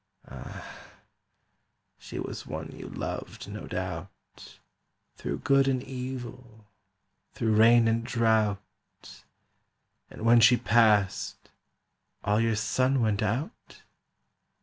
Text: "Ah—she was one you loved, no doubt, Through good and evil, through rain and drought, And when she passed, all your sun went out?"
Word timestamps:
"Ah—she 0.27 2.17
was 2.17 2.47
one 2.47 2.71
you 2.75 2.89
loved, 2.89 3.47
no 3.47 3.67
doubt, 3.67 4.57
Through 5.17 5.41
good 5.45 5.67
and 5.67 5.83
evil, 5.83 6.65
through 7.33 7.53
rain 7.53 7.87
and 7.87 8.03
drought, 8.03 9.23
And 10.09 10.23
when 10.25 10.39
she 10.39 10.57
passed, 10.57 11.51
all 12.23 12.39
your 12.39 12.55
sun 12.55 12.99
went 13.03 13.21
out?" 13.21 13.83